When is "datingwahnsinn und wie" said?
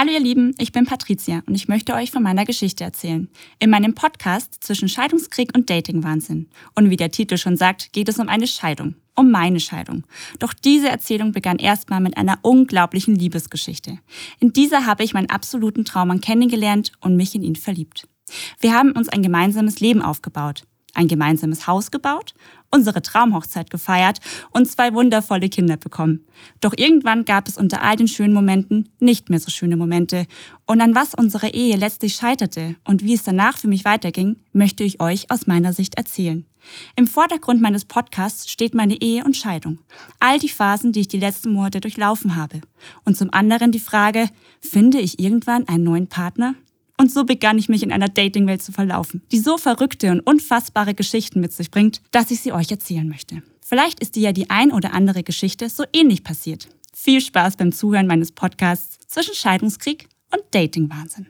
5.70-6.96